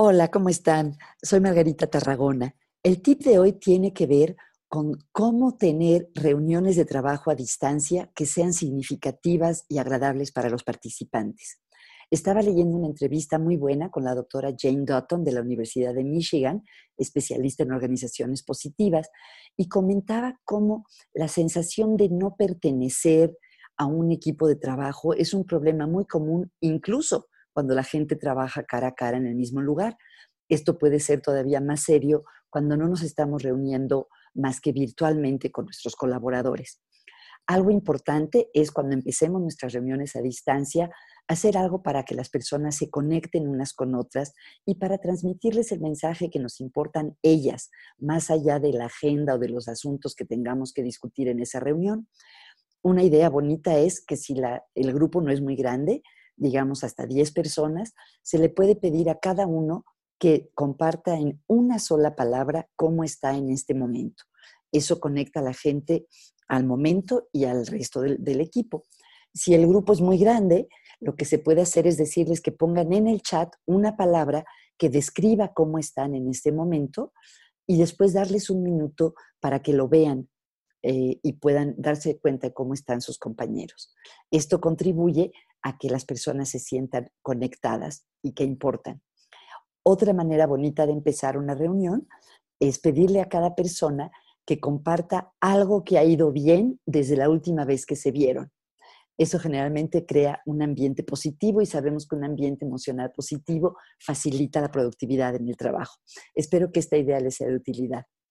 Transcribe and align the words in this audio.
Hola, 0.00 0.28
¿cómo 0.28 0.48
están? 0.48 0.96
Soy 1.20 1.40
Margarita 1.40 1.88
Tarragona. 1.88 2.54
El 2.84 3.02
tip 3.02 3.24
de 3.24 3.40
hoy 3.40 3.54
tiene 3.54 3.92
que 3.92 4.06
ver 4.06 4.36
con 4.68 4.96
cómo 5.10 5.56
tener 5.56 6.08
reuniones 6.14 6.76
de 6.76 6.84
trabajo 6.84 7.32
a 7.32 7.34
distancia 7.34 8.08
que 8.14 8.24
sean 8.24 8.52
significativas 8.52 9.64
y 9.68 9.78
agradables 9.78 10.30
para 10.30 10.50
los 10.50 10.62
participantes. 10.62 11.60
Estaba 12.12 12.42
leyendo 12.42 12.76
una 12.76 12.86
entrevista 12.86 13.40
muy 13.40 13.56
buena 13.56 13.90
con 13.90 14.04
la 14.04 14.14
doctora 14.14 14.54
Jane 14.56 14.84
Dutton 14.84 15.24
de 15.24 15.32
la 15.32 15.40
Universidad 15.40 15.92
de 15.94 16.04
Michigan, 16.04 16.62
especialista 16.96 17.64
en 17.64 17.72
organizaciones 17.72 18.44
positivas, 18.44 19.10
y 19.56 19.66
comentaba 19.66 20.38
cómo 20.44 20.86
la 21.12 21.26
sensación 21.26 21.96
de 21.96 22.08
no 22.08 22.36
pertenecer 22.36 23.36
a 23.76 23.86
un 23.86 24.12
equipo 24.12 24.46
de 24.46 24.54
trabajo 24.54 25.12
es 25.14 25.34
un 25.34 25.44
problema 25.44 25.88
muy 25.88 26.04
común 26.04 26.52
incluso 26.60 27.26
cuando 27.58 27.74
la 27.74 27.82
gente 27.82 28.14
trabaja 28.14 28.62
cara 28.62 28.86
a 28.86 28.94
cara 28.94 29.16
en 29.16 29.26
el 29.26 29.34
mismo 29.34 29.60
lugar. 29.60 29.96
Esto 30.48 30.78
puede 30.78 31.00
ser 31.00 31.20
todavía 31.20 31.60
más 31.60 31.82
serio 31.82 32.22
cuando 32.50 32.76
no 32.76 32.86
nos 32.86 33.02
estamos 33.02 33.42
reuniendo 33.42 34.06
más 34.32 34.60
que 34.60 34.70
virtualmente 34.70 35.50
con 35.50 35.64
nuestros 35.64 35.96
colaboradores. 35.96 36.80
Algo 37.48 37.72
importante 37.72 38.48
es 38.54 38.70
cuando 38.70 38.94
empecemos 38.94 39.42
nuestras 39.42 39.72
reuniones 39.72 40.14
a 40.14 40.22
distancia, 40.22 40.88
hacer 41.26 41.58
algo 41.58 41.82
para 41.82 42.04
que 42.04 42.14
las 42.14 42.30
personas 42.30 42.76
se 42.76 42.90
conecten 42.90 43.48
unas 43.48 43.74
con 43.74 43.96
otras 43.96 44.34
y 44.64 44.76
para 44.76 44.98
transmitirles 44.98 45.72
el 45.72 45.80
mensaje 45.80 46.30
que 46.30 46.38
nos 46.38 46.60
importan 46.60 47.16
ellas, 47.22 47.72
más 47.98 48.30
allá 48.30 48.60
de 48.60 48.72
la 48.72 48.84
agenda 48.84 49.34
o 49.34 49.38
de 49.40 49.48
los 49.48 49.66
asuntos 49.66 50.14
que 50.14 50.24
tengamos 50.24 50.72
que 50.72 50.84
discutir 50.84 51.26
en 51.26 51.40
esa 51.40 51.58
reunión. 51.58 52.06
Una 52.82 53.02
idea 53.02 53.28
bonita 53.28 53.76
es 53.76 54.00
que 54.00 54.16
si 54.16 54.36
el 54.76 54.92
grupo 54.92 55.20
no 55.20 55.32
es 55.32 55.40
muy 55.40 55.56
grande, 55.56 56.04
digamos 56.38 56.84
hasta 56.84 57.06
10 57.06 57.32
personas, 57.32 57.94
se 58.22 58.38
le 58.38 58.48
puede 58.48 58.76
pedir 58.76 59.10
a 59.10 59.18
cada 59.18 59.46
uno 59.46 59.84
que 60.18 60.50
comparta 60.54 61.16
en 61.16 61.42
una 61.46 61.78
sola 61.78 62.16
palabra 62.16 62.68
cómo 62.76 63.04
está 63.04 63.36
en 63.36 63.50
este 63.50 63.74
momento. 63.74 64.24
Eso 64.72 65.00
conecta 65.00 65.40
a 65.40 65.44
la 65.44 65.54
gente 65.54 66.06
al 66.48 66.64
momento 66.64 67.28
y 67.32 67.44
al 67.44 67.66
resto 67.66 68.00
del, 68.00 68.40
equipo. 68.40 68.84
Si 69.32 69.54
el 69.54 69.66
grupo 69.66 69.92
es 69.92 70.00
muy 70.00 70.18
grande, 70.18 70.68
lo 71.00 71.14
que 71.14 71.24
se 71.24 71.38
puede 71.38 71.62
hacer 71.62 71.86
es 71.86 71.96
decirles 71.96 72.40
que 72.40 72.52
pongan 72.52 72.92
en 72.92 73.06
el 73.06 73.22
chat 73.22 73.54
una 73.66 73.96
palabra 73.96 74.44
que 74.76 74.88
describa 74.88 75.52
cómo 75.52 75.78
están 75.78 76.14
en 76.14 76.28
este 76.28 76.52
momento 76.52 77.12
y 77.66 77.78
después 77.78 78.14
darles 78.14 78.50
un 78.50 78.62
minuto 78.62 79.14
para 79.40 79.62
que 79.62 79.72
lo 79.72 79.88
vean 79.88 80.28
eh, 80.82 81.18
y 81.22 81.32
puedan 81.34 81.74
darse 81.76 82.18
cuenta 82.18 82.48
de 82.48 82.54
cómo 82.54 82.72
están 82.72 83.00
sus 83.00 83.18
compañeros. 83.18 83.94
Esto 84.30 84.60
contribuye 84.60 85.32
a 85.62 85.78
que 85.78 85.88
las 85.88 86.04
personas 86.04 86.50
se 86.50 86.58
sientan 86.58 87.10
conectadas 87.22 88.06
y 88.22 88.32
que 88.32 88.44
importan. 88.44 89.02
Otra 89.82 90.12
manera 90.12 90.46
bonita 90.46 90.86
de 90.86 90.92
empezar 90.92 91.38
una 91.38 91.54
reunión 91.54 92.08
es 92.60 92.78
pedirle 92.78 93.20
a 93.20 93.28
cada 93.28 93.54
persona 93.54 94.10
que 94.44 94.60
comparta 94.60 95.32
algo 95.40 95.84
que 95.84 95.98
ha 95.98 96.04
ido 96.04 96.32
bien 96.32 96.80
desde 96.86 97.16
la 97.16 97.28
última 97.28 97.64
vez 97.64 97.86
que 97.86 97.96
se 97.96 98.10
vieron. 98.10 98.50
Eso 99.18 99.38
generalmente 99.40 100.06
crea 100.06 100.40
un 100.46 100.62
ambiente 100.62 101.02
positivo 101.02 101.60
y 101.60 101.66
sabemos 101.66 102.06
que 102.06 102.14
un 102.14 102.24
ambiente 102.24 102.64
emocional 102.64 103.12
positivo 103.12 103.76
facilita 103.98 104.60
la 104.60 104.70
productividad 104.70 105.34
en 105.34 105.48
el 105.48 105.56
trabajo. 105.56 105.96
Espero 106.34 106.70
que 106.70 106.80
esta 106.80 106.96
idea 106.96 107.18
les 107.18 107.34
sea 107.34 107.48
de 107.48 107.56
utilidad. 107.56 108.04